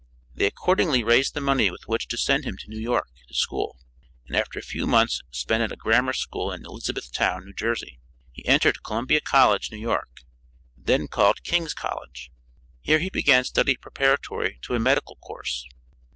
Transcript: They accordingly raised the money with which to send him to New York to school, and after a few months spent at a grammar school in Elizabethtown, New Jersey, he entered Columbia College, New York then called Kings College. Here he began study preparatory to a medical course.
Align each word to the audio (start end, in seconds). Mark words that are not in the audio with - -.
They 0.33 0.47
accordingly 0.47 1.03
raised 1.03 1.35
the 1.35 1.41
money 1.41 1.69
with 1.69 1.87
which 1.87 2.07
to 2.07 2.17
send 2.17 2.43
him 2.43 2.57
to 2.57 2.67
New 2.67 2.79
York 2.79 3.09
to 3.27 3.35
school, 3.35 3.77
and 4.25 4.35
after 4.35 4.57
a 4.57 4.63
few 4.63 4.87
months 4.87 5.21
spent 5.29 5.61
at 5.61 5.71
a 5.71 5.75
grammar 5.75 6.13
school 6.13 6.51
in 6.51 6.65
Elizabethtown, 6.65 7.45
New 7.45 7.53
Jersey, 7.53 7.99
he 8.31 8.43
entered 8.47 8.81
Columbia 8.81 9.21
College, 9.21 9.69
New 9.71 9.77
York 9.77 10.21
then 10.75 11.07
called 11.07 11.43
Kings 11.43 11.75
College. 11.75 12.31
Here 12.81 12.97
he 12.97 13.11
began 13.11 13.43
study 13.43 13.75
preparatory 13.77 14.57
to 14.63 14.73
a 14.73 14.79
medical 14.79 15.17
course. 15.17 15.67